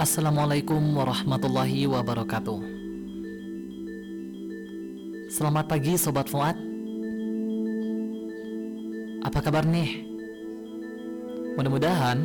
Assalamualaikum 0.00 0.80
warahmatullahi 0.96 1.84
wabarakatuh. 1.84 2.56
Selamat 5.28 5.68
pagi 5.68 6.00
Sobat 6.00 6.24
Fuad. 6.24 6.56
Apa 9.20 9.44
kabar 9.44 9.68
nih? 9.68 10.00
Mudah-mudahan 11.52 12.16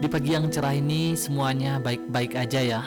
di 0.00 0.08
pagi 0.08 0.32
yang 0.32 0.48
cerah 0.48 0.72
ini 0.72 1.12
semuanya 1.12 1.76
baik-baik 1.84 2.32
aja 2.32 2.80
ya. 2.80 2.82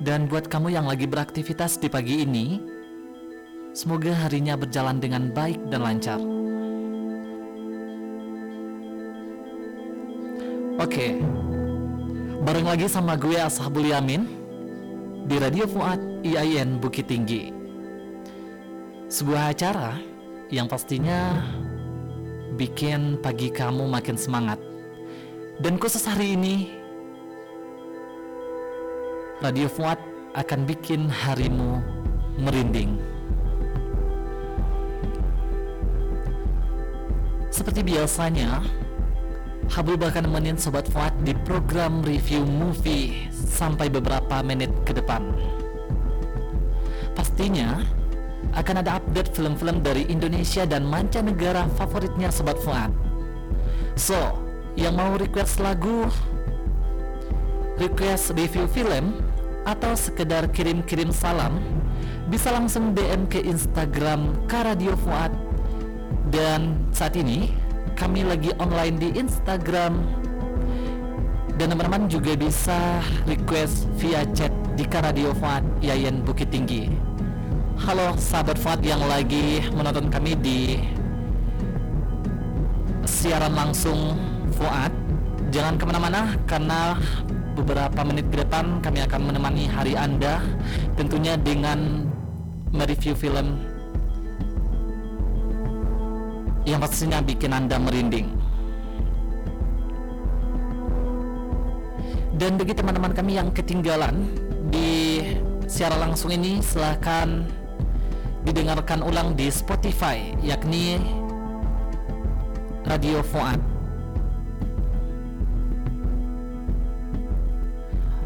Dan 0.00 0.32
buat 0.32 0.48
kamu 0.48 0.80
yang 0.80 0.88
lagi 0.88 1.04
beraktivitas 1.04 1.76
di 1.76 1.92
pagi 1.92 2.24
ini 2.24 2.56
Semoga 3.76 4.16
harinya 4.16 4.56
berjalan 4.56 4.96
dengan 4.96 5.28
baik 5.28 5.60
dan 5.68 5.84
lancar 5.84 6.20
Oke, 10.82 11.14
bareng 12.42 12.66
lagi 12.66 12.90
sama 12.90 13.14
gue 13.14 13.38
Ashabul 13.38 13.94
Yamin 13.94 14.26
di 15.30 15.38
Radio 15.38 15.62
Fuad 15.70 16.02
IAIN 16.26 16.82
Bukit 16.82 17.06
Tinggi. 17.06 17.54
Sebuah 19.06 19.54
acara 19.54 20.02
yang 20.50 20.66
pastinya 20.66 21.38
bikin 22.58 23.22
pagi 23.22 23.54
kamu 23.54 23.86
makin 23.86 24.18
semangat. 24.18 24.58
Dan 25.62 25.78
khusus 25.78 26.02
hari 26.02 26.34
ini, 26.34 26.74
Radio 29.38 29.70
Fuad 29.70 30.02
akan 30.34 30.66
bikin 30.66 31.06
harimu 31.06 31.78
merinding. 32.42 32.98
Seperti 37.54 37.86
biasanya, 37.86 38.81
Habul 39.70 39.94
bakal 40.00 40.26
nemenin 40.26 40.58
Sobat 40.58 40.90
Fuad 40.90 41.14
di 41.22 41.36
program 41.46 42.02
review 42.02 42.42
movie 42.42 43.30
sampai 43.30 43.86
beberapa 43.86 44.42
menit 44.42 44.72
ke 44.82 44.96
depan. 44.96 45.22
Pastinya 47.12 47.84
akan 48.58 48.82
ada 48.82 48.98
update 48.98 49.30
film-film 49.32 49.80
dari 49.80 50.08
Indonesia 50.10 50.66
dan 50.66 50.82
mancanegara 50.82 51.70
favoritnya 51.78 52.34
Sobat 52.34 52.58
Fuad. 52.60 52.90
So, 53.94 54.18
yang 54.74 54.96
mau 54.96 55.14
request 55.14 55.60
lagu, 55.60 56.08
request 57.78 58.34
review 58.34 58.66
film, 58.72 59.14
atau 59.62 59.94
sekedar 59.94 60.50
kirim-kirim 60.50 61.14
salam, 61.14 61.62
bisa 62.26 62.50
langsung 62.50 62.96
DM 62.96 63.30
ke 63.30 63.38
Instagram 63.44 64.34
Karadio 64.50 64.98
Fuad. 65.06 65.30
Dan 66.32 66.88
saat 66.90 67.12
ini 67.14 67.52
kami 67.96 68.24
lagi 68.24 68.50
online 68.56 68.96
di 68.98 69.08
Instagram 69.16 70.00
dan 71.60 71.66
teman-teman 71.72 72.08
juga 72.08 72.32
bisa 72.34 73.04
request 73.28 73.86
via 74.00 74.24
chat 74.32 74.50
di 74.74 74.88
Radio 74.88 75.36
Fuad 75.36 75.62
Yayan 75.84 76.24
Bukit 76.24 76.48
Tinggi. 76.48 76.88
Halo 77.82 78.16
sahabat 78.16 78.56
Fuad 78.56 78.80
yang 78.84 79.00
lagi 79.04 79.60
menonton 79.72 80.08
kami 80.08 80.32
di 80.40 80.80
siaran 83.04 83.52
langsung 83.52 84.16
Fuad. 84.56 84.92
Jangan 85.52 85.76
ke 85.76 85.84
mana-mana 85.84 86.32
karena 86.48 86.96
beberapa 87.52 88.00
menit 88.08 88.24
ke 88.32 88.40
depan 88.40 88.80
kami 88.80 89.04
akan 89.04 89.20
menemani 89.28 89.68
hari 89.68 89.92
Anda 89.92 90.40
tentunya 90.96 91.36
dengan 91.36 92.08
mereview 92.72 93.12
film 93.12 93.71
yang 96.62 96.78
pastinya 96.78 97.18
bikin 97.18 97.50
Anda 97.50 97.78
merinding. 97.78 98.28
Dan 102.38 102.58
bagi 102.58 102.74
teman-teman 102.74 103.14
kami 103.14 103.38
yang 103.38 103.54
ketinggalan 103.54 104.26
di 104.72 105.22
siaran 105.70 106.10
langsung 106.10 106.34
ini 106.34 106.58
silahkan 106.58 107.46
didengarkan 108.42 109.04
ulang 109.06 109.38
di 109.38 109.46
Spotify 109.46 110.34
yakni 110.42 110.98
Radio 112.82 113.22
Fuad. 113.22 113.62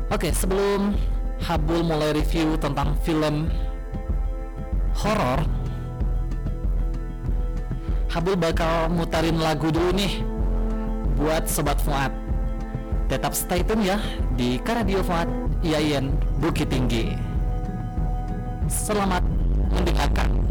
Oke, 0.09 0.33
sebelum 0.33 0.97
Habul 1.45 1.85
mulai 1.85 2.17
review 2.17 2.57
tentang 2.57 2.97
film 3.05 3.53
horor 4.97 5.45
Habul 8.17 8.33
bakal 8.33 8.89
mutarin 8.89 9.37
lagu 9.37 9.69
dulu 9.69 9.93
nih 9.93 10.25
buat 11.21 11.45
Sobat 11.53 11.77
Fuad. 11.85 12.09
Tetap 13.13 13.37
stay 13.37 13.61
tune 13.61 13.85
ya 13.85 14.01
di 14.41 14.57
Karadio 14.57 15.05
Fuad 15.05 15.29
IAIN 15.61 16.17
Bukit 16.41 16.73
Tinggi. 16.73 17.13
Selamat 18.73 19.21
mendengarkan. 19.69 20.46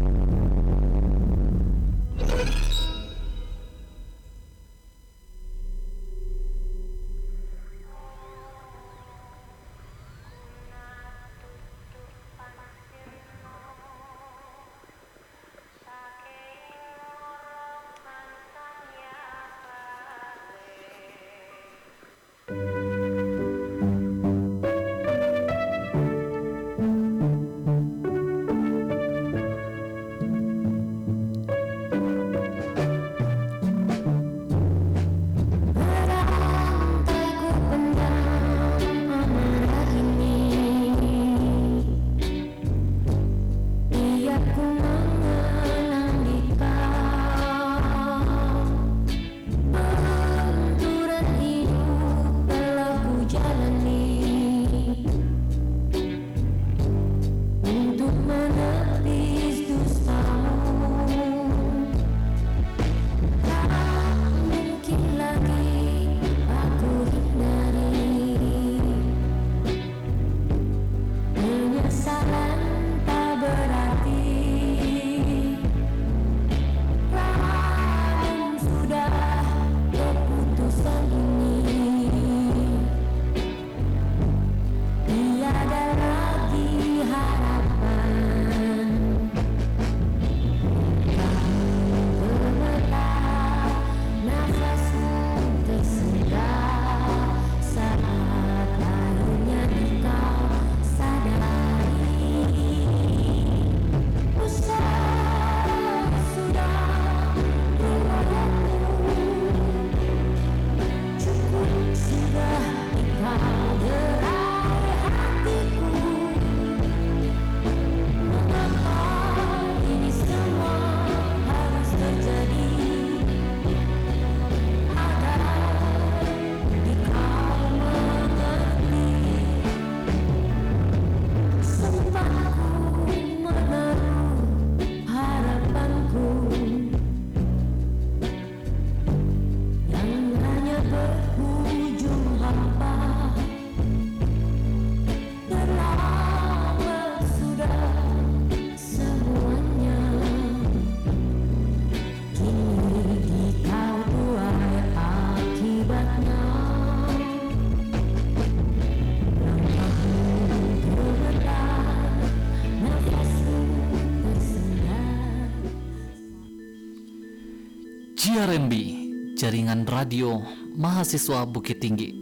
Radio 169.96 170.44
Mahasiswa 170.76 171.48
Bukit 171.48 171.80
Tinggi. 171.80 172.12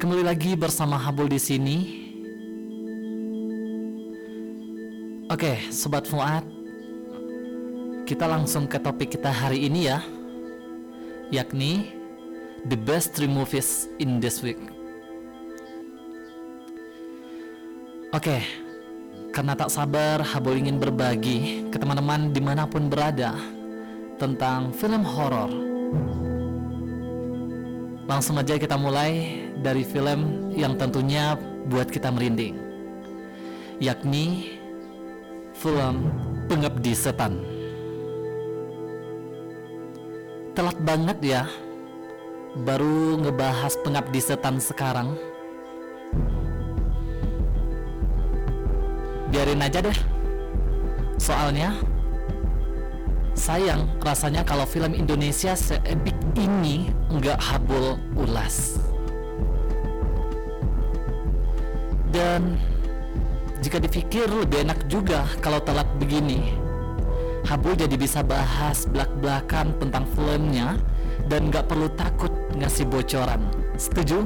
Kembali 0.00 0.24
lagi 0.24 0.56
bersama 0.56 0.96
Habul 0.96 1.28
di 1.28 1.36
sini. 1.36 1.76
Oke, 5.28 5.68
sobat 5.68 6.08
Fuad. 6.08 6.40
Kita 8.08 8.24
langsung 8.24 8.64
ke 8.64 8.80
topik 8.80 9.12
kita 9.12 9.28
hari 9.28 9.68
ini 9.68 9.92
ya. 9.92 10.00
Yakni 11.28 11.92
the 12.72 12.80
best 12.80 13.12
three 13.12 13.28
movies 13.28 13.92
in 14.00 14.24
this 14.24 14.40
week. 14.40 14.60
Oke, 18.16 18.40
karena 19.36 19.52
tak 19.52 19.68
sabar, 19.68 20.24
Habul 20.24 20.64
ingin 20.64 20.80
berbagi 20.80 21.68
ke 21.68 21.76
teman-teman 21.76 22.32
di 22.32 22.40
mana 22.40 22.64
pun 22.64 22.88
berada 22.88 23.36
tentang 24.24 24.72
film 24.72 25.04
horor. 25.04 25.52
Langsung 28.08 28.40
aja 28.40 28.56
kita 28.56 28.80
mulai 28.80 29.44
dari 29.60 29.84
film 29.84 30.48
yang 30.56 30.80
tentunya 30.80 31.36
buat 31.68 31.92
kita 31.92 32.08
merinding, 32.08 32.56
yakni 33.84 34.56
film 35.52 36.08
Pengabdi 36.48 36.96
Setan. 36.96 37.36
Telat 40.56 40.80
banget 40.80 41.18
ya, 41.20 41.44
baru 42.64 43.20
ngebahas 43.20 43.76
Pengabdi 43.84 44.20
Setan 44.24 44.56
sekarang. 44.56 45.12
biarin 49.34 49.66
aja 49.66 49.82
deh 49.82 49.98
soalnya 51.18 51.74
sayang 53.34 53.90
rasanya 54.00 54.46
kalau 54.46 54.64
film 54.64 54.94
Indonesia 54.94 55.52
seepik 55.58 56.14
ini 56.38 56.88
nggak 57.10 57.38
habul 57.38 57.98
ulas. 58.14 58.78
Dan 62.14 62.56
jika 63.58 63.82
dipikir 63.82 64.30
lebih 64.30 64.62
enak 64.64 64.86
juga 64.86 65.26
kalau 65.42 65.58
telat 65.60 65.86
begini. 65.98 66.54
Habul 67.44 67.76
jadi 67.76 67.92
bisa 68.00 68.24
bahas 68.24 68.88
belak-belakan 68.88 69.76
tentang 69.76 70.08
filmnya 70.16 70.80
dan 71.28 71.52
nggak 71.52 71.68
perlu 71.68 71.92
takut 71.92 72.32
ngasih 72.56 72.88
bocoran. 72.88 73.44
Setuju? 73.76 74.24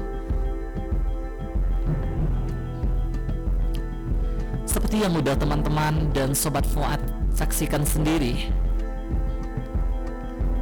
Seperti 4.68 5.02
yang 5.02 5.18
udah 5.18 5.34
teman-teman 5.34 6.14
dan 6.14 6.30
sobat 6.36 6.62
Fuad 6.62 7.02
saksikan 7.34 7.82
sendiri 7.82 8.67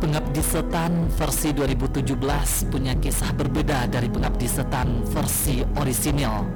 Pengabdi 0.07 0.39
Setan 0.39 1.11
versi 1.19 1.51
2017 1.51 2.15
punya 2.71 2.95
kisah 2.95 3.35
berbeda 3.35 3.91
dari 3.91 4.07
Pengabdi 4.07 4.47
Setan 4.47 5.03
versi 5.03 5.67
orisinil 5.75 6.47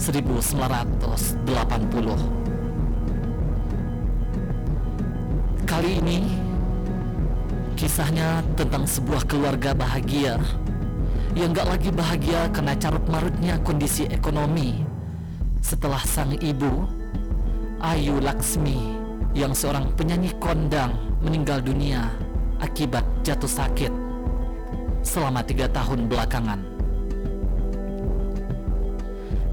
1980 0.00 1.44
Kali 5.68 5.90
ini 6.00 6.24
kisahnya 7.76 8.40
tentang 8.56 8.88
sebuah 8.88 9.28
keluarga 9.28 9.76
bahagia 9.76 10.40
yang 11.36 11.52
gak 11.52 11.68
lagi 11.68 11.92
bahagia 11.92 12.48
karena 12.48 12.80
carut 12.80 13.04
marutnya 13.12 13.60
kondisi 13.60 14.08
ekonomi. 14.08 14.88
Setelah 15.60 16.00
sang 16.00 16.32
ibu 16.40 16.88
Ayu 17.76 18.24
Laksmi 18.24 18.96
yang 19.36 19.52
seorang 19.52 19.92
penyanyi 20.00 20.32
kondang 20.40 20.96
meninggal 21.20 21.60
dunia 21.60 22.24
akibat 22.60 23.04
jatuh 23.26 23.48
sakit 23.48 23.92
selama 25.04 25.44
tiga 25.44 25.68
tahun 25.70 26.08
belakangan. 26.10 26.60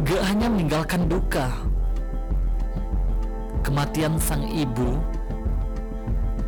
Gak 0.03 0.23
hanya 0.27 0.47
meninggalkan 0.51 1.07
duka, 1.07 1.47
kematian 3.63 4.19
sang 4.19 4.43
ibu 4.51 4.99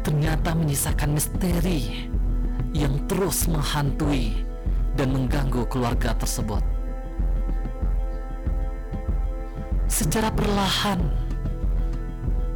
ternyata 0.03 0.51
menyisakan 0.53 1.15
misteri 1.15 2.11
yang 2.75 2.99
terus 3.07 3.47
menghantui 3.47 4.43
dan 4.99 5.15
mengganggu 5.15 5.63
keluarga 5.71 6.11
tersebut. 6.19 6.61
Secara 9.87 10.27
perlahan, 10.35 11.25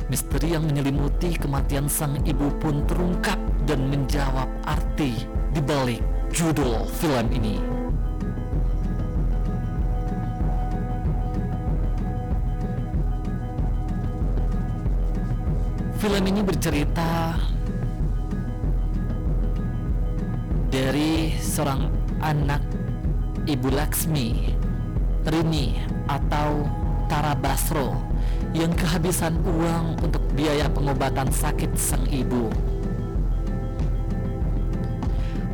Misteri 0.09 0.57
yang 0.57 0.65
menyelimuti 0.65 1.37
kematian 1.37 1.85
sang 1.85 2.17
ibu 2.25 2.49
pun 2.57 2.81
terungkap 2.89 3.37
dan 3.69 3.85
menjawab 3.85 4.49
arti 4.65 5.29
di 5.53 5.61
balik 5.61 6.01
judul 6.33 6.89
film 6.89 7.29
ini. 7.29 7.61
Film 16.01 16.23
ini 16.25 16.41
bercerita 16.41 17.37
dari 20.73 21.37
seorang 21.37 21.93
anak 22.25 22.65
Ibu 23.45 23.69
Laksmi, 23.69 24.49
Rini 25.29 25.77
atau 26.09 26.65
Tara 27.05 27.37
Basro 27.37 27.93
yang 28.57 28.73
kehabisan 28.73 29.37
uang 29.45 30.01
untuk 30.01 30.25
biaya 30.33 30.65
pengobatan 30.73 31.29
sakit 31.29 31.77
sang 31.77 32.09
ibu. 32.09 32.49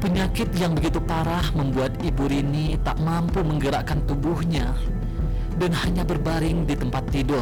Penyakit 0.05 0.53
yang 0.61 0.77
begitu 0.77 1.01
parah 1.01 1.49
membuat 1.57 1.97
ibu 2.05 2.29
Rini 2.29 2.77
tak 2.85 3.01
mampu 3.01 3.41
menggerakkan 3.41 4.05
tubuhnya 4.05 4.77
dan 5.57 5.73
hanya 5.73 6.05
berbaring 6.05 6.61
di 6.69 6.77
tempat 6.77 7.09
tidur. 7.09 7.41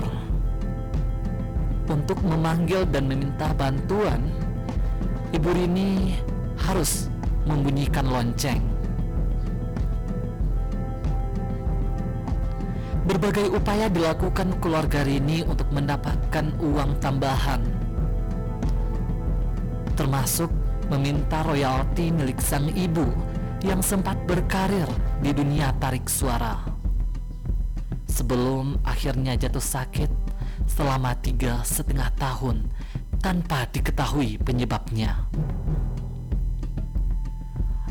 Untuk 1.91 2.23
memanggil 2.23 2.87
dan 2.87 3.11
meminta 3.11 3.51
bantuan, 3.51 4.31
ibu 5.35 5.49
Rini 5.51 6.15
harus 6.55 7.11
membunyikan 7.43 8.07
lonceng. 8.07 8.63
Berbagai 13.03 13.59
upaya 13.59 13.91
dilakukan 13.91 14.55
keluarga 14.63 15.03
Rini 15.03 15.43
untuk 15.43 15.67
mendapatkan 15.75 16.55
uang 16.63 16.95
tambahan, 17.03 17.59
termasuk 19.99 20.62
meminta 20.91 21.43
royalti 21.43 22.11
milik 22.11 22.39
sang 22.39 22.67
ibu 22.73 23.07
yang 23.63 23.79
sempat 23.79 24.19
berkarir 24.27 24.87
di 25.23 25.31
dunia 25.31 25.71
tarik 25.79 26.11
suara. 26.11 26.59
Sebelum 28.07 28.83
akhirnya 28.83 29.39
jatuh 29.39 29.63
sakit 29.63 30.11
selama 30.67 31.15
tiga 31.19 31.63
setengah 31.63 32.11
tahun 32.19 32.67
tanpa 33.23 33.65
diketahui 33.71 34.37
penyebabnya. 34.43 35.27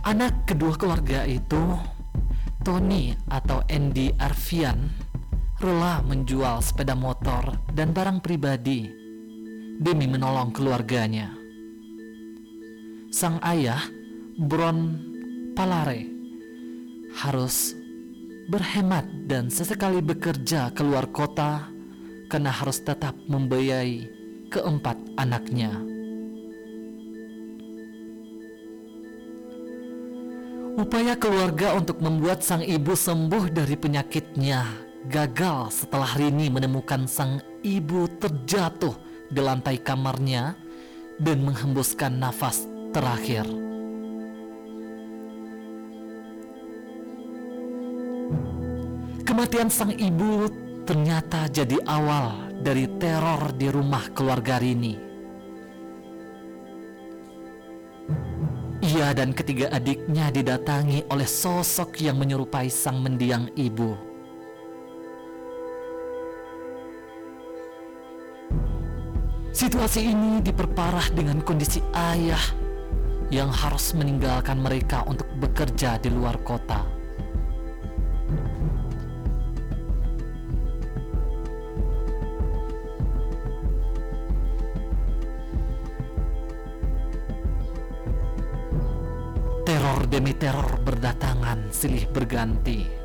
Anak 0.02 0.50
kedua 0.50 0.76
keluarga 0.76 1.24
itu 1.24 1.78
Tony 2.62 3.16
atau 3.30 3.62
Andy 3.66 4.14
Arfian 4.18 4.90
rela 5.58 6.02
menjual 6.02 6.58
sepeda 6.62 6.94
motor 6.94 7.58
dan 7.70 7.94
barang 7.94 8.18
pribadi 8.22 8.90
demi 9.78 10.06
menolong 10.06 10.54
keluarganya. 10.54 11.41
Sang 13.12 13.36
ayah, 13.44 13.92
Bron 14.40 14.96
Palare, 15.52 16.08
harus 17.20 17.76
berhemat 18.48 19.04
dan 19.28 19.52
sesekali 19.52 20.00
bekerja 20.00 20.72
keluar 20.72 21.04
kota 21.12 21.68
karena 22.32 22.48
harus 22.48 22.80
tetap 22.80 23.12
membiayai 23.28 24.08
keempat 24.48 24.96
anaknya. 25.20 25.76
Upaya 30.80 31.12
keluarga 31.12 31.76
untuk 31.76 32.00
membuat 32.00 32.40
sang 32.40 32.64
ibu 32.64 32.96
sembuh 32.96 33.52
dari 33.52 33.76
penyakitnya 33.76 34.64
gagal 35.12 35.84
setelah 35.84 36.16
Rini 36.16 36.48
menemukan 36.48 37.04
sang 37.04 37.44
ibu 37.60 38.08
terjatuh 38.16 38.96
di 39.28 39.40
lantai 39.44 39.76
kamarnya 39.84 40.56
dan 41.20 41.44
menghembuskan 41.44 42.16
nafas 42.16 42.71
terakhir. 42.92 43.48
Kematian 49.24 49.72
sang 49.72 49.96
ibu 49.96 50.52
ternyata 50.84 51.48
jadi 51.48 51.80
awal 51.88 52.52
dari 52.60 52.84
teror 53.00 53.56
di 53.56 53.72
rumah 53.72 54.12
keluarga 54.12 54.60
Rini. 54.60 54.94
Ia 58.82 59.14
dan 59.16 59.32
ketiga 59.32 59.72
adiknya 59.72 60.28
didatangi 60.28 61.08
oleh 61.08 61.24
sosok 61.24 61.96
yang 62.04 62.20
menyerupai 62.20 62.68
sang 62.68 63.00
mendiang 63.00 63.48
ibu. 63.56 63.96
Situasi 69.52 70.12
ini 70.12 70.42
diperparah 70.42 71.14
dengan 71.14 71.40
kondisi 71.40 71.78
ayah 71.94 72.61
yang 73.32 73.48
harus 73.48 73.96
meninggalkan 73.96 74.60
mereka 74.60 75.08
untuk 75.08 75.24
bekerja 75.40 75.96
di 75.96 76.12
luar 76.12 76.36
kota. 76.44 76.84
Teror 89.64 90.04
demi 90.12 90.36
teror 90.36 90.76
berdatangan 90.84 91.72
silih 91.72 92.04
berganti. 92.12 93.00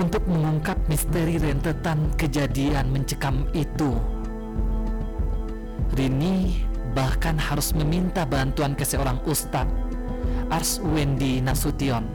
untuk 0.00 0.24
mengungkap 0.24 0.80
misteri 0.88 1.36
rentetan 1.36 2.08
kejadian 2.16 2.88
mencekam 2.88 3.44
itu. 3.52 4.19
Rini 5.94 6.66
bahkan 6.94 7.38
harus 7.38 7.74
meminta 7.74 8.26
bantuan 8.26 8.74
ke 8.74 8.82
seorang 8.82 9.18
ustadz, 9.26 9.70
Ars 10.50 10.82
Wendy 10.82 11.38
Nasution, 11.42 12.06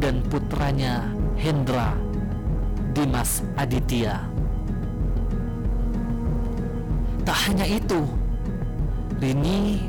dan 0.00 0.24
putranya 0.28 1.08
Hendra 1.36 1.96
Dimas 2.96 3.44
Aditya. 3.60 4.24
Tak 7.24 7.38
hanya 7.48 7.68
itu, 7.68 8.08
Rini 9.20 9.84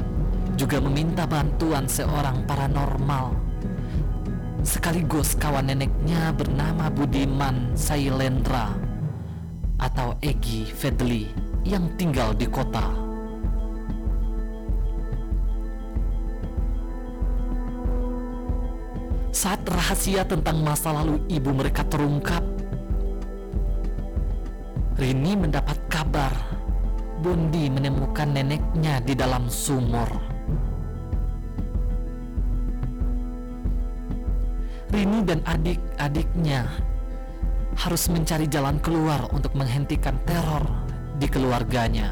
juga 0.60 0.84
meminta 0.84 1.24
bantuan 1.24 1.88
seorang 1.88 2.44
paranormal 2.44 3.32
sekaligus 4.60 5.40
kawan 5.40 5.72
neneknya 5.72 6.36
bernama 6.36 6.92
Budiman 6.92 7.72
Sailendra 7.80 8.76
atau 9.80 10.20
Egi 10.20 10.68
Fedli 10.68 11.32
yang 11.64 11.88
tinggal 11.96 12.36
di 12.36 12.44
kota. 12.44 13.09
Saat 19.40 19.64
rahasia 19.72 20.28
tentang 20.28 20.60
masa 20.60 20.92
lalu 20.92 21.24
ibu 21.32 21.56
mereka 21.56 21.88
terungkap, 21.88 22.44
Rini 25.00 25.40
mendapat 25.40 25.80
kabar 25.88 26.36
Bondi 27.24 27.72
menemukan 27.72 28.36
neneknya 28.36 29.00
di 29.00 29.16
dalam 29.16 29.48
sumur. 29.48 30.12
Rini 34.92 35.24
dan 35.24 35.40
adik-adiknya 35.48 36.68
harus 37.80 38.12
mencari 38.12 38.44
jalan 38.44 38.76
keluar 38.84 39.24
untuk 39.32 39.56
menghentikan 39.56 40.20
teror 40.28 40.68
di 41.16 41.32
keluarganya. 41.32 42.12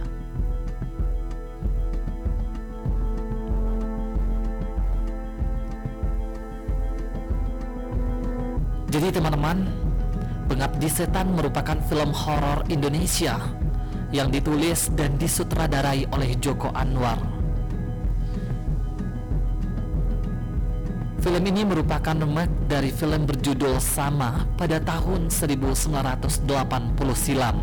Jadi 8.98 9.14
teman-teman, 9.14 9.62
Pengabdi 10.50 10.90
Setan 10.90 11.30
merupakan 11.38 11.78
film 11.86 12.10
horor 12.18 12.66
Indonesia 12.66 13.38
yang 14.10 14.34
ditulis 14.34 14.90
dan 14.98 15.22
disutradarai 15.22 16.10
oleh 16.10 16.34
Joko 16.42 16.74
Anwar. 16.74 17.22
Film 21.22 21.44
ini 21.46 21.62
merupakan 21.62 22.18
remake 22.18 22.50
dari 22.66 22.90
film 22.90 23.30
berjudul 23.30 23.78
sama 23.78 24.50
pada 24.58 24.82
tahun 24.82 25.30
1980 25.30 26.50
silam. 27.14 27.62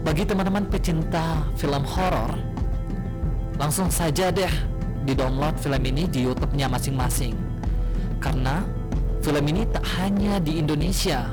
Bagi 0.00 0.24
teman-teman 0.24 0.64
pecinta 0.64 1.44
film 1.60 1.84
horor, 1.84 2.32
langsung 3.60 3.92
saja 3.92 4.32
deh 4.32 4.72
di-download 5.04 5.60
film 5.60 5.82
ini 5.84 6.08
di 6.08 6.24
YouTube-nya 6.24 6.66
masing-masing. 6.72 7.36
Karena 8.18 8.64
film 9.20 9.44
ini 9.52 9.68
tak 9.68 9.84
hanya 10.00 10.40
di 10.40 10.56
Indonesia, 10.56 11.28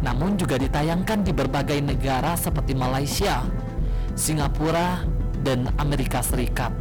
namun 0.00 0.40
juga 0.40 0.56
ditayangkan 0.56 1.24
di 1.24 1.32
berbagai 1.36 1.80
negara 1.84 2.32
seperti 2.36 2.72
Malaysia, 2.72 3.44
Singapura, 4.16 5.04
dan 5.44 5.68
Amerika 5.76 6.24
Serikat. 6.24 6.72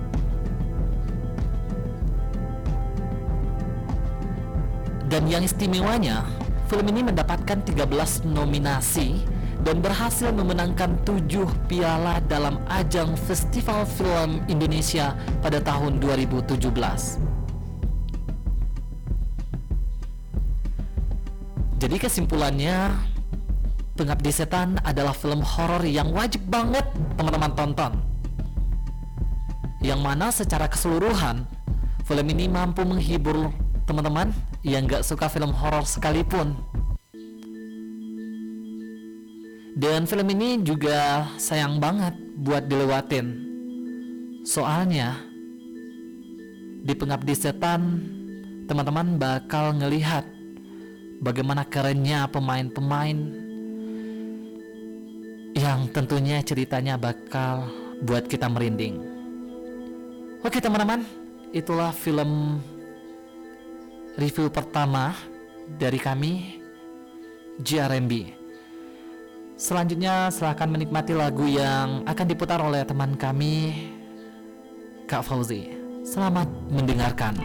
Dan 5.05 5.29
yang 5.29 5.45
istimewanya, 5.45 6.25
film 6.65 6.89
ini 6.89 7.05
mendapatkan 7.05 7.61
13 7.61 8.25
nominasi 8.25 9.34
dan 9.65 9.81
berhasil 9.81 10.29
memenangkan 10.29 10.93
7 11.01 11.25
piala 11.65 12.21
dalam 12.29 12.61
ajang 12.69 13.17
Festival 13.17 13.83
Film 13.83 14.45
Indonesia 14.45 15.17
pada 15.41 15.57
tahun 15.57 15.97
2017. 15.97 16.69
Jadi 21.81 21.97
kesimpulannya, 21.97 22.93
Pengabdi 23.97 24.31
Setan 24.31 24.77
adalah 24.85 25.17
film 25.17 25.41
horor 25.41 25.81
yang 25.83 26.13
wajib 26.13 26.45
banget 26.45 26.85
teman-teman 27.17 27.51
tonton 27.55 27.93
yang 29.85 30.01
mana 30.01 30.33
secara 30.33 30.65
keseluruhan 30.65 31.45
film 32.09 32.25
ini 32.33 32.49
mampu 32.49 32.81
menghibur 32.81 33.53
teman-teman 33.85 34.33
yang 34.65 34.89
gak 34.89 35.05
suka 35.05 35.29
film 35.29 35.53
horor 35.53 35.85
sekalipun. 35.85 36.57
Dan 39.75 40.07
film 40.07 40.31
ini 40.31 40.63
juga 40.63 41.27
sayang 41.35 41.83
banget 41.83 42.15
buat 42.39 42.63
dilewatin. 42.63 43.27
Soalnya 44.47 45.19
di 46.79 46.95
Pengabdi 46.95 47.35
Setan 47.35 47.99
teman-teman 48.71 49.19
bakal 49.19 49.75
ngelihat 49.75 50.23
bagaimana 51.19 51.67
kerennya 51.67 52.23
pemain-pemain 52.31 53.19
yang 55.59 55.91
tentunya 55.91 56.39
ceritanya 56.39 56.95
bakal 56.95 57.67
buat 57.99 58.31
kita 58.31 58.47
merinding. 58.47 58.95
Oke 60.39 60.63
teman-teman, 60.63 61.03
itulah 61.51 61.91
film 61.91 62.63
review 64.15 64.47
pertama 64.47 65.11
dari 65.67 65.99
kami 65.99 66.63
JRMB. 67.59 68.44
Selanjutnya 69.55 70.27
silahkan 70.35 70.67
menikmati 70.67 71.15
lagu 71.15 71.47
yang 71.47 72.03
akan 72.03 72.27
diputar 72.27 72.59
oleh 72.59 72.83
teman 72.83 73.15
kami 73.15 73.87
Kak 75.07 75.23
Fauzi. 75.23 75.71
Selamat 76.03 76.51
mendengarkan. 76.67 77.39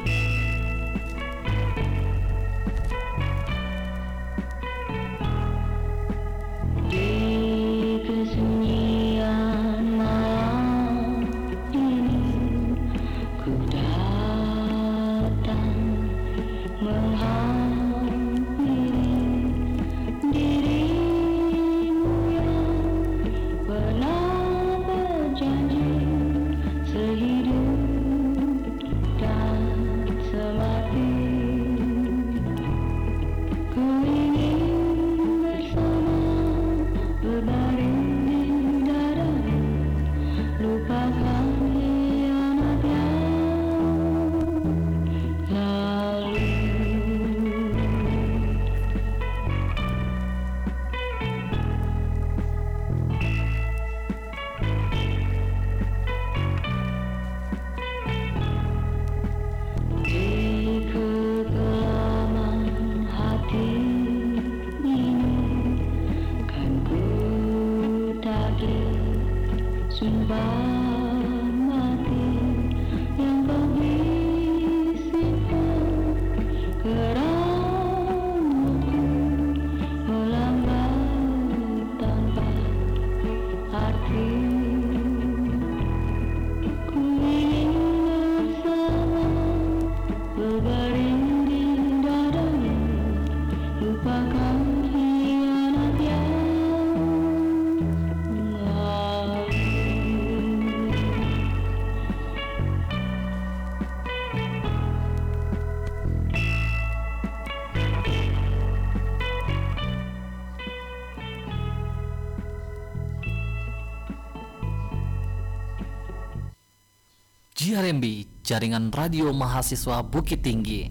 JRMB, 117.70 118.42
Jaringan 118.42 118.90
Radio 118.90 119.30
Mahasiswa 119.30 120.02
Bukit 120.02 120.42
Tinggi. 120.42 120.90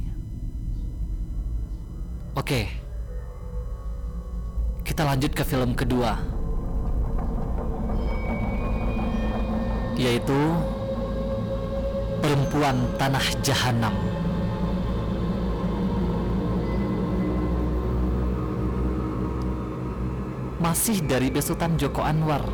Oke, 2.40 2.72
kita 4.88 5.04
lanjut 5.04 5.36
ke 5.36 5.44
film 5.44 5.76
kedua, 5.76 6.16
yaitu 10.00 10.40
Perempuan 12.24 12.88
Tanah 12.96 13.28
Jahanam. 13.44 13.96
Masih 20.64 21.04
dari 21.04 21.28
besutan 21.28 21.76
Joko 21.76 22.08
Anwar, 22.08 22.48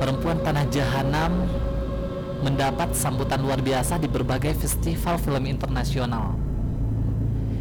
Perempuan 0.00 0.40
Tanah 0.40 0.64
Jahanam 0.72 1.67
mendapat 2.42 2.94
sambutan 2.94 3.42
luar 3.42 3.58
biasa 3.58 3.98
di 3.98 4.06
berbagai 4.06 4.54
festival 4.54 5.18
film 5.18 5.46
internasional. 5.46 6.38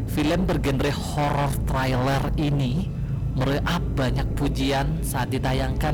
Film 0.07 0.45
bergenre 0.45 0.93
horror 0.93 1.51
trailer 1.65 2.31
ini 2.37 2.89
meraih 3.37 3.81
banyak 3.93 4.25
pujian 4.33 5.01
saat 5.05 5.29
ditayangkan 5.29 5.93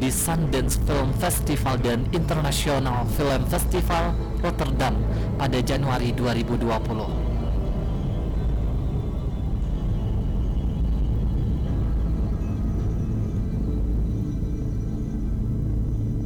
di 0.00 0.08
Sundance 0.08 0.80
Film 0.88 1.12
Festival 1.20 1.76
dan 1.84 2.08
International 2.16 3.04
Film 3.20 3.44
Festival 3.52 4.16
Rotterdam 4.40 4.96
pada 5.36 5.60
Januari 5.60 6.16
2020. 6.16 6.64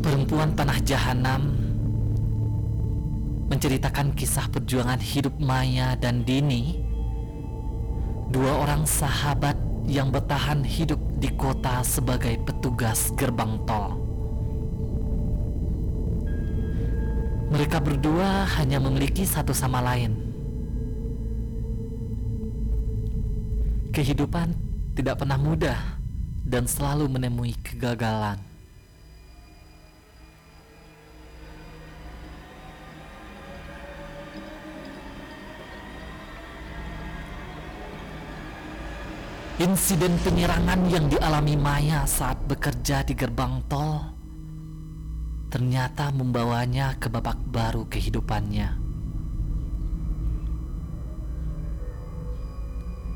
Perempuan 0.06 0.54
Tanah 0.54 0.78
Jahanam 0.86 1.53
menceritakan 3.64 4.12
kisah 4.12 4.44
perjuangan 4.52 5.00
hidup 5.00 5.40
Maya 5.40 5.96
dan 5.96 6.20
Dini, 6.20 6.84
dua 8.28 8.60
orang 8.60 8.84
sahabat 8.84 9.56
yang 9.88 10.12
bertahan 10.12 10.60
hidup 10.60 11.00
di 11.16 11.32
kota 11.32 11.80
sebagai 11.80 12.36
petugas 12.44 13.08
gerbang 13.16 13.56
tol. 13.64 13.96
Mereka 17.56 17.80
berdua 17.80 18.44
hanya 18.60 18.76
memiliki 18.84 19.24
satu 19.24 19.56
sama 19.56 19.80
lain. 19.80 20.12
Kehidupan 23.96 24.52
tidak 24.92 25.24
pernah 25.24 25.40
mudah 25.40 25.80
dan 26.44 26.68
selalu 26.68 27.08
menemui 27.08 27.56
kegagalan. 27.64 28.36
Insiden 39.54 40.18
penyerangan 40.18 40.90
yang 40.90 41.06
dialami 41.06 41.54
Maya 41.54 42.02
saat 42.10 42.42
bekerja 42.50 43.06
di 43.06 43.14
gerbang 43.14 43.62
tol 43.70 44.02
ternyata 45.46 46.10
membawanya 46.10 46.98
ke 46.98 47.06
babak 47.06 47.38
baru 47.54 47.86
kehidupannya. 47.86 48.74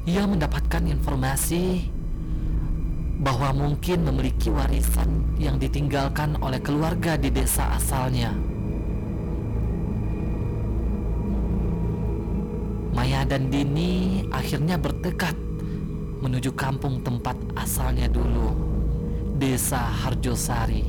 Ia 0.07 0.23
mendapatkan 0.31 0.87
informasi 0.87 1.91
bahwa 3.19 3.51
mungkin 3.59 4.07
memiliki 4.07 4.47
warisan 4.55 5.35
yang 5.43 5.59
ditinggalkan 5.59 6.39
oleh 6.39 6.63
keluarga 6.63 7.19
di 7.19 7.35
desa 7.35 7.75
asalnya. 7.75 8.31
Maya 12.95 13.27
dan 13.27 13.51
Dini 13.51 14.23
akhirnya 14.31 14.79
bertekad 14.79 15.48
menuju 16.19 16.51
kampung 16.59 16.99
tempat 17.07 17.39
asalnya 17.55 18.11
dulu, 18.11 18.55
Desa 19.39 19.79
Harjosari. 19.79 20.83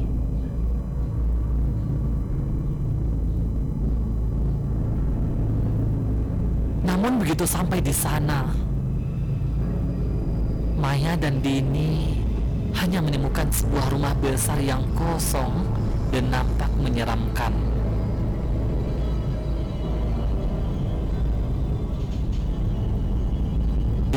Namun 6.81 7.21
begitu 7.21 7.45
sampai 7.45 7.77
di 7.77 7.93
sana, 7.93 8.49
Maya 10.79 11.13
dan 11.19 11.43
Dini 11.43 12.17
hanya 12.73 13.03
menemukan 13.03 13.45
sebuah 13.51 13.93
rumah 13.93 14.15
besar 14.17 14.57
yang 14.63 14.81
kosong 14.97 15.67
dan 16.09 16.33
nampak 16.33 16.71
menyeramkan. 16.81 17.53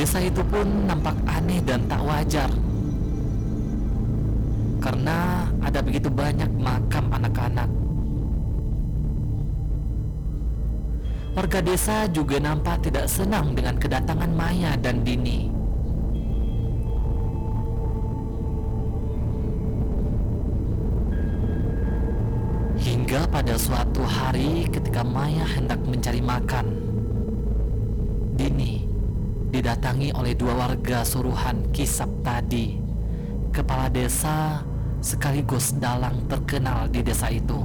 Desa 0.02 0.18
itu 0.18 0.42
pun 0.50 0.66
nampak 0.90 1.14
aneh 1.30 1.62
dan 1.62 1.86
tak 1.86 2.02
wajar 2.02 2.50
karena 4.82 5.46
ada 5.62 5.78
begitu 5.78 6.10
banyak 6.10 6.50
makam 6.58 7.06
anak-anak. 7.14 7.70
Warga 11.38 11.62
desa 11.62 12.10
juga 12.10 12.42
nampak 12.42 12.82
tidak 12.82 13.06
senang 13.06 13.54
dengan 13.54 13.78
kedatangan 13.78 14.26
Maya 14.34 14.74
dan 14.74 15.06
Dini. 15.06 15.54
Hingga 22.82 23.30
pada 23.30 23.54
suatu 23.54 24.02
hari 24.02 24.66
ketika 24.66 25.06
Maya 25.06 25.46
hendak 25.46 25.78
mencari 25.86 26.18
makan, 26.18 26.66
Dini 28.34 28.71
didatangi 29.62 30.10
oleh 30.18 30.34
dua 30.34 30.58
warga 30.58 31.06
suruhan 31.06 31.70
Kisap 31.70 32.10
tadi, 32.26 32.82
kepala 33.54 33.86
desa 33.86 34.58
sekaligus 34.98 35.78
dalang 35.78 36.26
terkenal 36.26 36.90
di 36.90 36.98
desa 36.98 37.30
itu. 37.30 37.62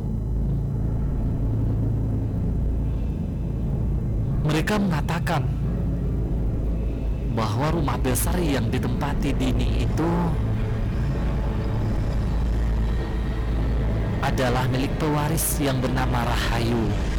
Mereka 4.45 4.77
mengatakan 4.77 5.41
bahwa 7.33 7.73
rumah 7.73 7.97
besar 7.97 8.37
yang 8.37 8.69
ditempati 8.69 9.33
Dini 9.33 9.81
itu 9.81 10.11
adalah 14.21 14.69
milik 14.69 14.93
pewaris 15.01 15.57
yang 15.57 15.81
bernama 15.81 16.29
Rahayu. 16.29 17.16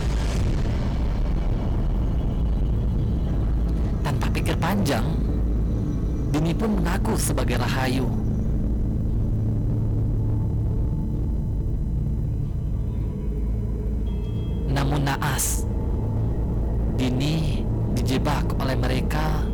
Pun 6.59 6.83
mengaku 6.83 7.15
sebagai 7.15 7.55
Rahayu. 7.63 8.11
Namun 14.75 15.07
naas, 15.07 15.63
Dini 16.99 17.63
dijebak 17.95 18.59
oleh 18.59 18.75
mereka 18.75 19.47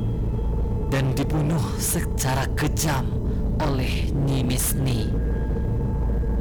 dan 0.89 1.13
dibunuh 1.13 1.61
secara 1.77 2.49
kejam 2.57 3.05
oleh 3.61 4.09
Nyimisni, 4.25 5.13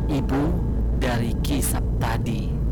ibu 0.07 0.43
dari 0.95 1.35
kisah 1.43 1.83
tadi. 1.99 2.62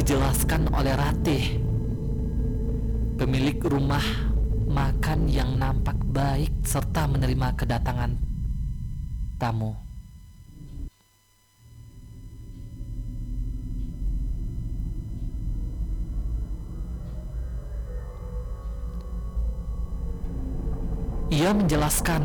dijelaskan 0.00 0.72
oleh 0.72 0.96
Ratih, 0.96 1.60
pemilik 3.20 3.60
rumah 3.60 4.00
makan 4.64 5.28
yang 5.28 5.60
nampak 5.60 6.00
baik 6.08 6.64
serta 6.64 7.04
menerima 7.04 7.52
kedatangan 7.52 8.16
tamu. 9.36 9.76
Ia 21.28 21.52
menjelaskan 21.52 22.24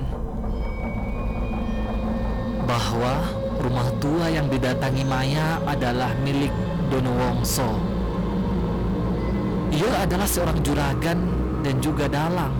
bahwa 2.63 3.19
rumah 3.59 3.91
tua 3.99 4.31
yang 4.31 4.47
didatangi 4.47 5.03
Maya 5.03 5.59
adalah 5.67 6.15
milik 6.23 6.55
Dono 6.89 7.11
Wongso. 7.17 7.69
Ia 9.75 10.05
adalah 10.05 10.29
seorang 10.29 10.61
juragan 10.61 11.19
dan 11.65 11.75
juga 11.81 12.05
dalang. 12.05 12.53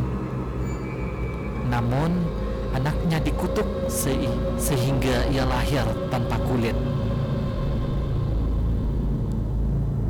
Namun, 1.70 2.12
anaknya 2.76 3.22
dikutuk 3.24 3.66
se 3.88 4.14
sehingga 4.60 5.30
ia 5.32 5.48
lahir 5.48 5.86
tanpa 6.12 6.36
kulit. 6.44 6.76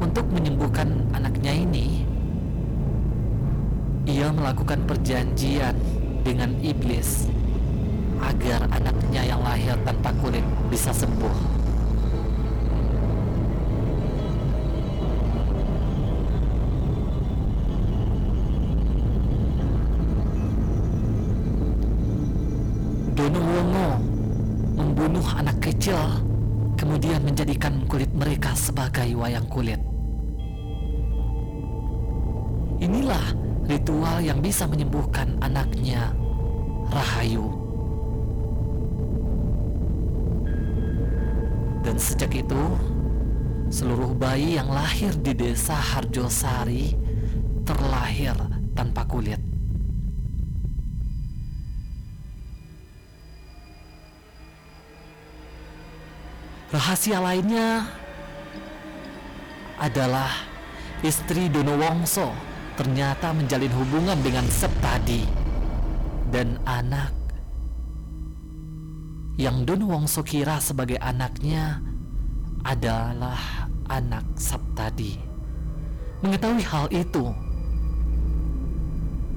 Untuk 0.02 0.26
menyembuhkan 0.32 1.12
anaknya 1.14 1.54
ini, 1.54 2.08
ia 4.06 4.32
melakukan 4.32 4.86
perjanjian 4.90 5.76
dengan 6.26 6.58
iblis 6.62 7.30
agar 8.22 8.66
anaknya 8.74 9.22
yang 9.28 9.42
lahir 9.46 9.78
tanpa 9.86 10.10
kulit 10.24 10.44
bisa 10.74 10.90
sembuh. 10.90 11.55
Wayang 29.26 29.50
kulit. 29.50 29.82
Inilah 32.78 33.34
ritual 33.66 34.22
yang 34.22 34.38
bisa 34.38 34.70
menyembuhkan 34.70 35.34
anaknya, 35.42 36.14
Rahayu. 36.94 37.50
Dan 41.82 41.98
sejak 41.98 42.38
itu, 42.38 42.64
seluruh 43.74 44.14
bayi 44.14 44.62
yang 44.62 44.70
lahir 44.70 45.10
di 45.18 45.34
desa 45.34 45.74
Harjosari 45.74 46.94
terlahir 47.66 48.38
tanpa 48.78 49.10
kulit. 49.10 49.42
Rahasia 56.70 57.24
lainnya 57.24 58.05
adalah 59.80 60.32
istri 61.04 61.52
Dono 61.52 61.76
Wongso 61.76 62.32
ternyata 62.76 63.32
menjalin 63.32 63.72
hubungan 63.72 64.20
dengan 64.20 64.48
Septadi 64.48 65.24
dan 66.32 66.60
anak 66.68 67.12
yang 69.36 69.68
Don 69.68 69.84
Wongso 69.84 70.24
kira 70.24 70.64
sebagai 70.64 70.96
anaknya 71.04 71.84
adalah 72.64 73.68
anak 73.92 74.24
Septadi. 74.40 75.20
Mengetahui 76.24 76.64
hal 76.64 76.88
itu, 76.96 77.36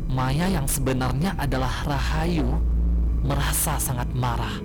Maya 0.08 0.48
yang 0.48 0.64
sebenarnya 0.70 1.34
adalah 1.36 1.84
Rahayu 1.84 2.46
merasa 3.26 3.76
sangat 3.76 4.08
marah. 4.14 4.56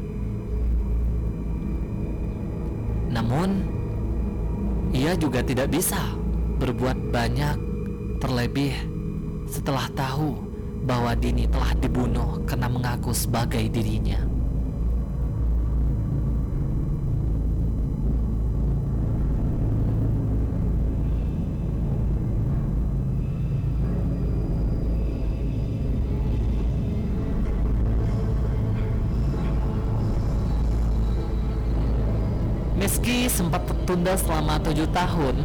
Namun, 3.09 3.72
ia 4.93 5.17
juga 5.17 5.41
tidak 5.41 5.73
bisa 5.73 5.99
berbuat 6.61 7.09
banyak 7.09 7.57
Terlebih 8.23 8.71
setelah 9.51 9.91
tahu 9.91 10.39
bahwa 10.87 11.11
Dini 11.11 11.43
telah 11.51 11.75
dibunuh 11.75 12.39
karena 12.47 12.71
mengaku 12.71 13.11
sebagai 13.11 13.67
dirinya. 13.67 14.33
Tertunda 33.83 34.15
selama 34.15 34.63
tujuh 34.63 34.87
tahun, 34.95 35.43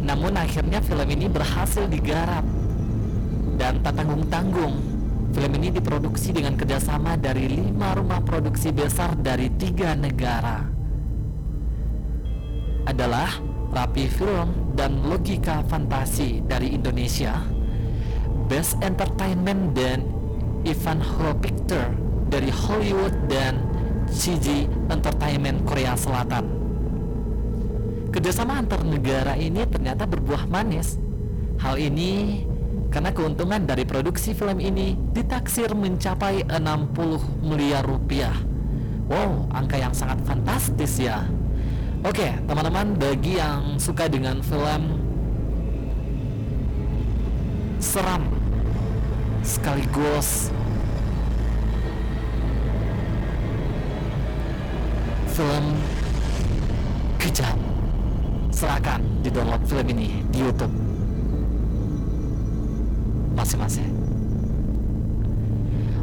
namun 0.00 0.32
akhirnya 0.32 0.80
film 0.80 1.04
ini 1.12 1.28
berhasil 1.28 1.84
digarap 1.92 2.40
dan 3.60 3.84
tak 3.84 4.00
tanggung-tanggung. 4.00 4.72
Film 5.36 5.52
ini 5.60 5.68
diproduksi 5.68 6.32
dengan 6.32 6.56
kerjasama 6.56 7.20
dari 7.20 7.52
lima 7.52 7.92
rumah 8.00 8.24
produksi 8.24 8.72
besar 8.72 9.12
dari 9.12 9.52
tiga 9.60 9.92
negara. 9.92 10.64
Adalah 12.88 13.28
Rapi 13.68 14.08
Film 14.08 14.72
dan 14.72 15.04
Logika 15.04 15.60
Fantasi 15.68 16.40
dari 16.48 16.72
Indonesia, 16.72 17.44
Best 18.48 18.80
Entertainment 18.80 19.76
dan 19.76 20.00
Ivanhoe 20.64 21.36
Picture 21.44 21.92
dari 22.32 22.48
Hollywood 22.48 23.12
dan 23.28 23.73
CG 24.14 24.70
Entertainment 24.94 25.66
Korea 25.66 25.98
Selatan. 25.98 26.46
Kerjasama 28.14 28.62
antar 28.62 28.86
negara 28.86 29.34
ini 29.34 29.66
ternyata 29.66 30.06
berbuah 30.06 30.46
manis. 30.46 31.02
Hal 31.58 31.82
ini 31.82 32.46
karena 32.94 33.10
keuntungan 33.10 33.66
dari 33.66 33.82
produksi 33.82 34.30
film 34.38 34.62
ini 34.62 34.94
ditaksir 35.10 35.74
mencapai 35.74 36.46
60 36.46 37.42
miliar 37.42 37.82
rupiah. 37.82 38.38
Wow, 39.10 39.50
angka 39.50 39.82
yang 39.82 39.90
sangat 39.90 40.22
fantastis 40.22 41.02
ya. 41.02 41.26
Oke, 42.06 42.38
teman-teman, 42.46 42.94
bagi 42.94 43.42
yang 43.42 43.82
suka 43.82 44.06
dengan 44.06 44.38
film 44.46 45.02
seram 47.82 48.24
sekaligus 49.44 50.54
film 55.34 55.74
kejam 57.18 57.58
Silahkan 58.54 59.02
di-download 59.26 59.66
film 59.66 59.86
ini 59.90 60.22
di 60.30 60.46
Youtube. 60.46 60.70
Masing-masing. 63.34 63.90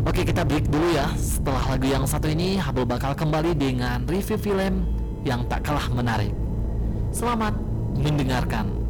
Oke 0.03 0.27
kita 0.27 0.43
break 0.43 0.67
dulu 0.67 0.91
ya. 0.91 1.07
Setelah 1.15 1.63
lagu 1.71 1.87
yang 1.87 2.03
satu 2.03 2.27
ini 2.27 2.59
Habul 2.59 2.83
bakal 2.83 3.15
kembali 3.15 3.55
dengan 3.55 4.03
review 4.03 4.35
film 4.35 4.83
Yang 5.23 5.47
tak 5.47 5.63
kalah 5.63 5.87
menarik. 5.95 6.35
Selamat 7.15 7.55
mendengarkan 7.95 8.80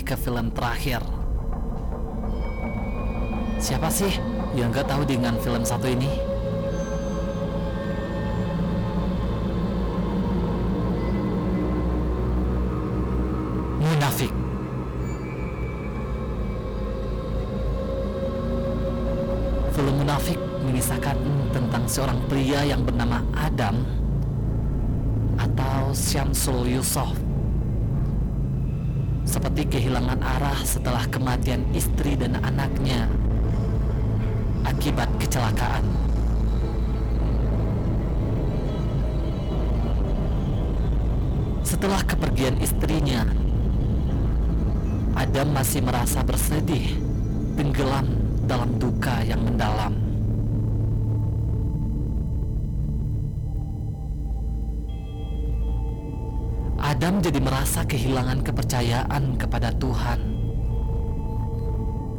Ke 0.00 0.18
film 0.18 0.50
terakhir. 0.50 0.98
Siapa 3.62 3.86
sih 3.86 4.10
yang 4.58 4.74
gak 4.74 4.90
tahu 4.90 5.06
dengan 5.06 5.38
film 5.38 5.62
satu 5.62 5.86
ini? 5.86 6.10
Munafik. 13.78 14.34
Film 19.70 19.94
Munafik 19.94 20.40
mengisahkan 20.66 21.16
tentang 21.54 21.86
seorang 21.86 22.18
pria 22.26 22.66
yang 22.66 22.82
bernama 22.82 23.22
Adam 23.38 23.78
atau 25.38 25.94
Syamsul 25.94 26.66
Yusuf 26.66 27.14
seperti 29.50 29.82
kehilangan 29.82 30.22
arah 30.22 30.62
setelah 30.62 31.02
kematian 31.10 31.66
istri 31.74 32.14
dan 32.14 32.38
anaknya 32.38 33.10
akibat 34.62 35.10
kecelakaan. 35.18 35.82
Setelah 41.66 41.98
kepergian 42.06 42.62
istrinya, 42.62 43.26
Adam 45.18 45.50
masih 45.50 45.82
merasa 45.82 46.22
bersedih, 46.22 46.94
tenggelam 47.58 48.06
dalam 48.46 48.78
duka 48.78 49.18
yang 49.26 49.42
mendalam. 49.42 50.09
Adam 57.00 57.24
jadi 57.24 57.40
merasa 57.40 57.80
kehilangan 57.88 58.44
kepercayaan 58.44 59.40
kepada 59.40 59.72
Tuhan 59.72 60.20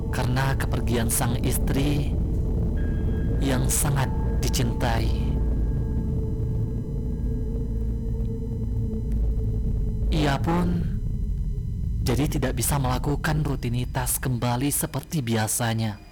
karena 0.09 0.57
kepergian 0.57 1.05
sang 1.05 1.37
istri 1.45 2.17
yang 3.45 3.69
sangat 3.69 4.09
dicintai. 4.41 5.05
Ia 10.09 10.41
pun 10.41 10.81
jadi 12.01 12.25
tidak 12.25 12.57
bisa 12.57 12.81
melakukan 12.81 13.45
rutinitas 13.45 14.17
kembali 14.17 14.73
seperti 14.73 15.21
biasanya. 15.21 16.10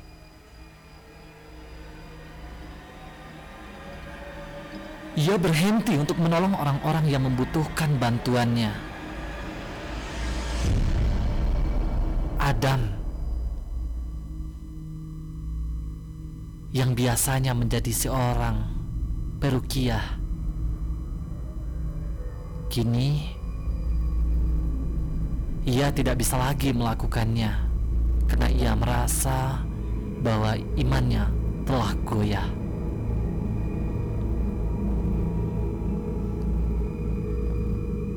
Ia 5.19 5.35
berhenti 5.35 5.99
untuk 5.99 6.15
menolong 6.15 6.55
orang-orang 6.55 7.11
yang 7.11 7.27
membutuhkan 7.27 7.99
bantuannya. 7.99 8.71
Adam 12.39 12.87
yang 16.71 16.95
biasanya 16.95 17.51
menjadi 17.51 17.91
seorang 17.91 18.63
perukiah 19.43 20.15
kini 22.71 23.35
ia 25.67 25.91
tidak 25.91 26.15
bisa 26.15 26.39
lagi 26.39 26.71
melakukannya 26.71 27.51
karena 28.31 28.47
ia 28.55 28.71
merasa 28.71 29.59
bahwa 30.23 30.55
imannya 30.79 31.27
telah 31.67 31.91
goyah. 32.07 32.58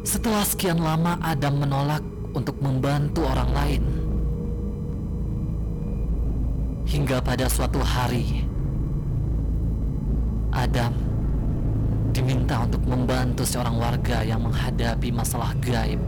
Setelah 0.02 0.42
sekian 0.42 0.82
lama 0.82 1.14
Adam 1.22 1.62
menolak 1.62 2.02
untuk 2.34 2.58
membantu 2.58 3.22
orang 3.22 3.50
lain. 3.54 3.82
Hingga 6.90 7.22
pada 7.22 7.46
suatu 7.46 7.78
hari 7.78 8.42
Adam 10.50 10.90
diminta 12.10 12.66
untuk 12.66 12.82
membantu 12.82 13.46
seorang 13.46 13.78
warga 13.78 14.26
yang 14.26 14.42
menghadapi 14.42 15.14
masalah 15.14 15.54
gaib 15.62 16.02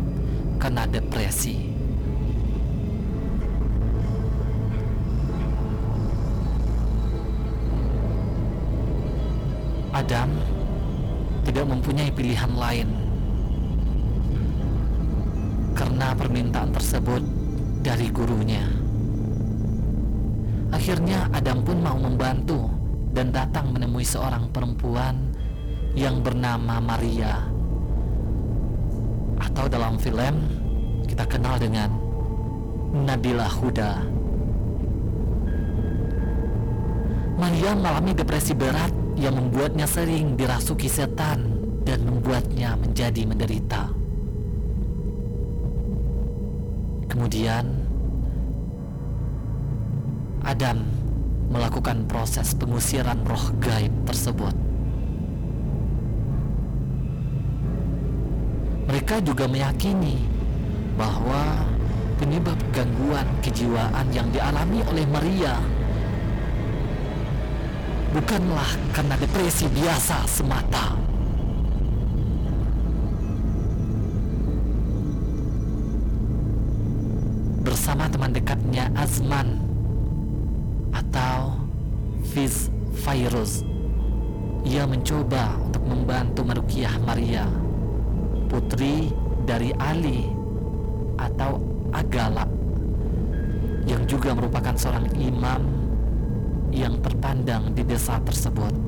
karena 0.59 0.91
depresi. 0.91 1.71
Adam 9.95 10.35
tidak 11.47 11.71
mempunyai 11.71 12.11
pilihan 12.11 12.51
lain 12.59 13.04
karena 15.75 16.15
permintaan 16.15 16.71
tersebut 16.71 17.23
dari 17.83 18.09
gurunya. 18.09 18.65
Akhirnya 20.75 21.31
Adam 21.31 21.63
pun 21.63 21.79
mau 21.83 21.95
membantu 21.95 22.67
dan 23.15 23.31
datang 23.31 23.71
menemui 23.71 24.03
seorang 24.03 24.51
perempuan 24.51 25.31
yang 25.95 26.19
bernama 26.19 26.83
Maria. 26.83 27.47
Atau 29.39 29.71
dalam 29.71 29.95
film 30.03 30.43
kita 31.07 31.23
kenal 31.31 31.63
dengan 31.63 31.95
Nabila 32.91 33.47
Huda. 33.47 34.03
Maria 37.39 37.71
mengalami 37.75 38.15
depresi 38.15 38.55
berat 38.55 38.91
yang 39.15 39.39
membuatnya 39.39 39.87
sering 39.87 40.35
dirasuki 40.35 40.91
setan 40.91 41.55
dan 41.87 42.03
membuatnya 42.03 42.75
menjadi 42.75 43.23
menderita. 43.31 43.94
Kemudian 47.15 47.63
Adam 50.43 50.83
melakukan 51.47 52.11
proses 52.11 52.59
pengusiran 52.59 53.23
roh 53.23 53.55
gaib 53.63 53.95
tersebut. 54.03 54.51
Mereka 58.91 59.23
juga 59.23 59.47
meyakini 59.47 60.27
bahwa 60.99 61.63
penyebab 62.19 62.59
gangguan 62.75 63.31
kejiwaan 63.47 64.11
yang 64.11 64.27
dialami 64.35 64.83
oleh 64.91 65.07
Maria 65.07 65.55
bukanlah 68.11 68.71
karena 68.91 69.15
depresi 69.23 69.71
biasa 69.71 70.27
semata. 70.27 71.14
Bersama 77.65 78.05
teman 78.13 78.29
dekatnya 78.29 78.93
Azman 78.93 79.57
atau 80.93 81.57
Fiz 82.29 82.69
Virus, 82.93 83.65
ia 84.69 84.85
mencoba 84.85 85.57
untuk 85.65 85.81
membantu 85.89 86.45
merukiah 86.45 86.93
Maria, 87.01 87.49
putri 88.53 89.09
dari 89.49 89.73
Ali 89.81 90.29
atau 91.17 91.57
Agala, 91.89 92.45
yang 93.89 94.05
juga 94.05 94.37
merupakan 94.37 94.77
seorang 94.77 95.09
imam 95.17 95.65
yang 96.69 97.01
terpandang 97.01 97.73
di 97.73 97.81
desa 97.81 98.21
tersebut. 98.21 98.84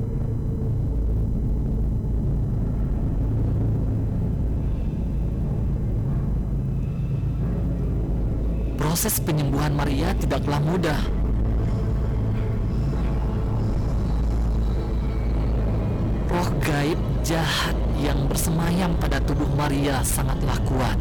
Proses 8.97 9.21
penyembuhan 9.21 9.77
Maria 9.77 10.09
tidaklah 10.17 10.57
mudah. 10.57 10.97
Roh 16.33 16.49
gaib 16.65 16.97
jahat 17.21 17.77
yang 18.01 18.25
bersemayam 18.25 18.97
pada 18.97 19.21
tubuh 19.21 19.45
Maria 19.53 20.01
sangatlah 20.01 20.57
kuat. 20.65 20.97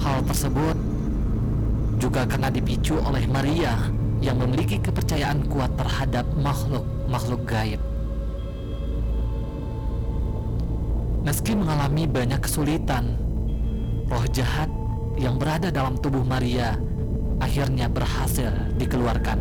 Hal 0.00 0.24
tersebut 0.24 0.80
juga 2.00 2.24
karena 2.24 2.48
dipicu 2.48 2.96
oleh 3.04 3.28
Maria 3.28 3.76
yang 4.24 4.40
memiliki 4.40 4.80
kepercayaan 4.80 5.44
kuat 5.52 5.76
terhadap 5.76 6.24
makhluk-makhluk 6.40 7.44
gaib. 7.44 7.84
Meski 11.20 11.52
mengalami 11.52 12.08
banyak 12.08 12.40
kesulitan, 12.40 13.31
roh 14.08 14.26
jahat 14.30 14.70
yang 15.20 15.36
berada 15.36 15.68
dalam 15.68 15.98
tubuh 16.00 16.24
Maria 16.24 16.78
akhirnya 17.42 17.90
berhasil 17.90 18.50
dikeluarkan. 18.78 19.38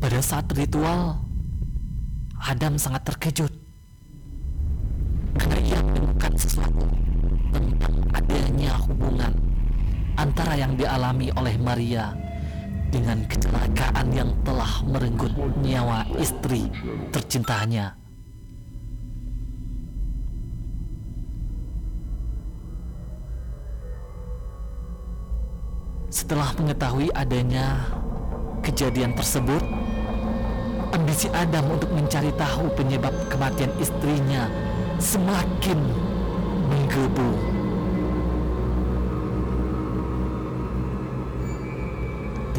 Pada 0.00 0.20
saat 0.24 0.48
ritual, 0.56 1.20
Adam 2.40 2.80
sangat 2.80 3.04
terkejut 3.04 3.52
karena 5.36 5.58
ia 5.60 5.78
menemukan 5.84 6.32
sesuatu 6.34 6.88
tentang 7.52 7.94
adanya 8.16 8.72
hubungan 8.88 9.32
antara 10.16 10.56
yang 10.56 10.74
dialami 10.74 11.28
oleh 11.36 11.54
Maria 11.60 12.16
dengan 12.90 13.22
kecelakaan 13.30 14.10
yang 14.10 14.30
telah 14.42 14.82
merenggut 14.84 15.32
nyawa 15.62 16.04
istri 16.18 16.66
tercintanya. 17.14 17.94
Setelah 26.10 26.50
mengetahui 26.58 27.14
adanya 27.14 27.86
kejadian 28.66 29.14
tersebut, 29.14 29.62
ambisi 30.90 31.30
Adam 31.30 31.70
untuk 31.70 31.90
mencari 31.94 32.34
tahu 32.34 32.66
penyebab 32.74 33.14
kematian 33.30 33.70
istrinya 33.78 34.50
semakin 34.98 35.78
menggebu. 36.66 37.59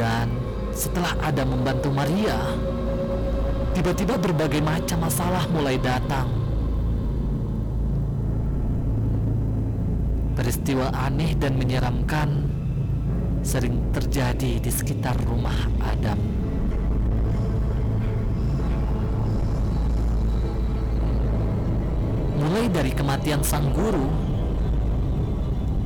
Dan 0.02 0.34
setelah 0.74 1.14
Adam 1.22 1.62
membantu 1.62 1.94
Maria, 1.94 2.58
tiba-tiba 3.78 4.18
berbagai 4.18 4.58
macam 4.58 5.06
masalah 5.06 5.46
mulai 5.54 5.78
datang. 5.78 6.26
Peristiwa 10.34 10.90
aneh 10.90 11.38
dan 11.38 11.54
menyeramkan 11.54 12.50
sering 13.46 13.78
terjadi 13.94 14.58
di 14.58 14.72
sekitar 14.74 15.14
rumah 15.22 15.70
Adam. 15.86 16.18
Mulai 22.42 22.66
dari 22.74 22.90
kematian 22.90 23.46
sang 23.46 23.70
guru, 23.70 24.10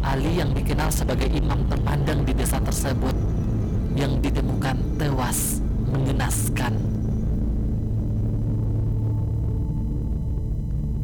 Ali 0.08 0.39
yang 0.39 0.56
dikenal 0.56 0.88
sebagai 0.88 1.28
imam 1.36 1.67
terpandang 1.67 2.23
di 2.23 2.32
desa 2.32 2.63
tersebut 2.63 3.35
yang 3.96 4.20
ditemukan 4.20 4.76
tewas 5.00 5.64
mengenaskan. 5.88 6.76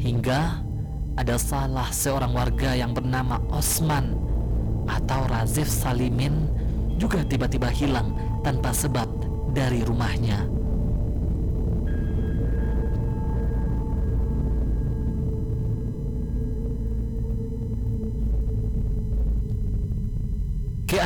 Hingga 0.01 0.59
ada 1.15 1.35
salah 1.39 1.87
seorang 1.89 2.35
warga 2.35 2.75
yang 2.75 2.91
bernama 2.91 3.39
Osman 3.51 4.15
atau 4.91 5.23
Razif 5.31 5.71
Salimin 5.71 6.51
juga 6.99 7.23
tiba-tiba 7.23 7.71
hilang 7.71 8.13
tanpa 8.43 8.75
sebab 8.75 9.07
dari 9.55 9.81
rumahnya. 9.87 10.60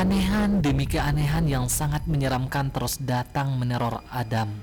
Keanehan 0.05 0.61
demi 0.61 0.85
keanehan 0.85 1.49
yang 1.49 1.65
sangat 1.65 2.05
menyeramkan 2.05 2.69
terus 2.69 3.01
datang 3.01 3.57
meneror 3.57 4.05
Adam. 4.13 4.53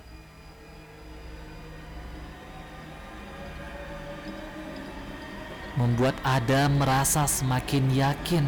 Membuat 5.74 6.14
Adam 6.22 6.78
merasa 6.78 7.26
semakin 7.26 7.90
yakin 7.90 8.47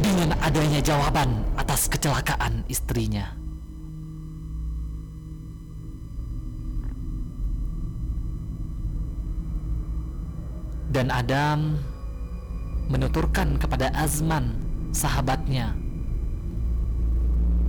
dengan 0.00 0.32
adanya 0.40 0.80
jawaban 0.80 1.44
atas 1.60 1.92
kecelakaan 1.92 2.64
istrinya. 2.72 3.36
Dan 10.88 11.12
Adam 11.12 11.84
menuturkan 12.88 13.60
kepada 13.60 13.92
Azman, 13.92 14.65
sahabatnya, 14.96 15.76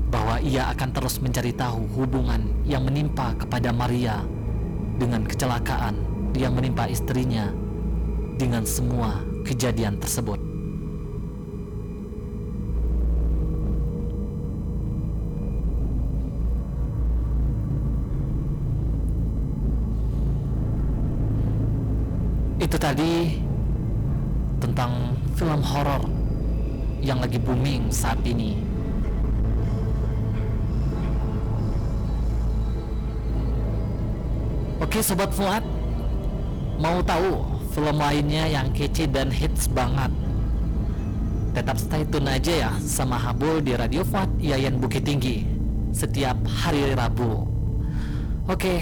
bahwa 0.07 0.39
ia 0.39 0.71
akan 0.71 0.89
terus 0.95 1.19
mencari 1.19 1.51
tahu 1.51 1.83
hubungan 1.99 2.47
yang 2.63 2.87
menimpa 2.87 3.35
kepada 3.35 3.75
Maria 3.75 4.23
dengan 4.95 5.27
kecelakaan 5.27 5.99
yang 6.31 6.55
menimpa 6.55 6.87
istrinya 6.87 7.51
dengan 8.39 8.63
semua 8.63 9.19
kejadian 9.43 9.99
tersebut. 9.99 10.36
Fuad, 35.37 35.61
mau 36.81 36.97
tahu 37.05 37.45
film 37.69 38.01
lainnya 38.01 38.49
yang 38.49 38.73
kece 38.73 39.05
dan 39.05 39.29
hits 39.29 39.69
banget? 39.69 40.09
Tetap 41.53 41.77
stay 41.77 42.01
tune 42.09 42.25
aja 42.25 42.53
ya 42.65 42.71
sama 42.81 43.21
Habul 43.21 43.61
di 43.61 43.77
Radio 43.77 44.01
Fuad 44.01 44.33
Yayan 44.41 44.81
Bukit 44.81 45.05
Tinggi 45.05 45.45
setiap 45.93 46.41
hari 46.49 46.89
Rabu. 46.89 47.45
Oke, 48.49 48.81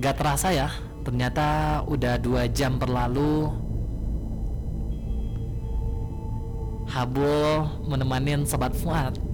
gak 0.00 0.16
terasa 0.16 0.48
ya, 0.48 0.72
ternyata 1.04 1.84
udah 1.84 2.16
dua 2.16 2.48
jam 2.48 2.80
berlalu. 2.80 3.52
Habul 6.88 7.68
menemani 7.84 8.48
sobat 8.48 8.72
Fuad 8.72 9.25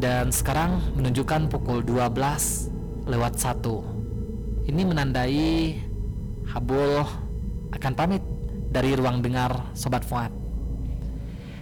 dan 0.00 0.32
sekarang 0.32 0.80
menunjukkan 0.96 1.52
pukul 1.52 1.84
12 1.84 2.16
lewat 3.04 3.36
1 3.36 4.00
ini 4.72 4.82
menandai 4.88 5.76
Habul 6.50 7.04
akan 7.70 7.92
pamit 7.94 8.24
dari 8.72 8.96
ruang 8.96 9.22
dengar 9.22 9.70
Sobat 9.76 10.02
Fuad. 10.02 10.32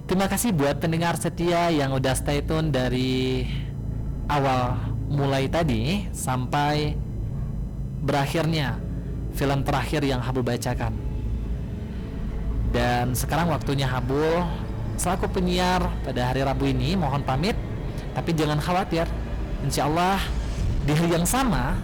Terima 0.09 0.25
kasih 0.25 0.57
buat 0.57 0.81
pendengar 0.81 1.21
setia 1.21 1.69
yang 1.69 1.93
udah 1.93 2.17
stay 2.17 2.41
tune 2.41 2.73
dari 2.73 3.45
awal 4.33 4.81
mulai 5.13 5.49
tadi 5.53 6.09
sampai 6.17 6.97
berakhirnya 8.01 8.81
film 9.37 9.61
terakhir 9.67 10.01
yang 10.07 10.25
Habul 10.25 10.47
bacakan. 10.47 10.97
Dan 12.73 13.13
sekarang 13.13 13.53
waktunya 13.53 13.89
Habul. 13.89 14.47
Selaku 14.99 15.31
penyiar 15.31 15.85
pada 16.03 16.35
hari 16.35 16.43
Rabu 16.43 16.67
ini 16.67 16.99
mohon 16.99 17.23
pamit 17.23 17.55
tapi 18.19 18.35
jangan 18.35 18.59
khawatir, 18.59 19.07
insya 19.63 19.87
Allah 19.87 20.19
di 20.83 20.91
hari 20.91 21.15
yang 21.15 21.23
sama 21.23 21.79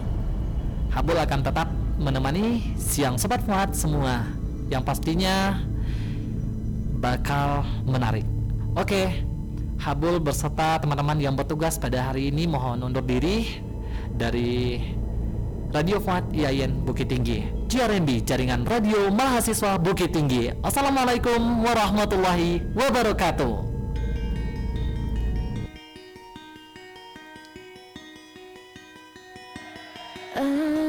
Habul 0.95 1.19
akan 1.19 1.43
tetap 1.43 1.67
menemani 1.99 2.75
siang 2.79 3.19
sobat 3.19 3.43
Fuad 3.43 3.75
semua. 3.75 4.23
Yang 4.71 4.83
pastinya 4.87 5.59
bakal 7.03 7.67
menarik. 7.83 8.23
Oke, 8.79 9.27
Habul 9.75 10.23
berserta 10.23 10.79
teman-teman 10.79 11.19
yang 11.19 11.35
bertugas 11.35 11.75
pada 11.75 11.99
hari 11.99 12.31
ini 12.31 12.47
mohon 12.47 12.79
undur 12.79 13.03
diri 13.03 13.59
dari 14.15 14.79
Radio 15.75 15.99
Fuad 15.99 16.31
Yayen 16.31 16.79
Bukit 16.87 17.11
Tinggi. 17.11 17.43
JRMB 17.67 18.23
Jaringan 18.23 18.63
Radio 18.63 19.11
Mahasiswa 19.11 19.75
Bukit 19.75 20.15
Tinggi. 20.15 20.55
Assalamualaikum 20.63 21.59
warahmatullahi 21.59 22.63
wabarakatuh 22.71 23.74
Uh... 30.35 30.84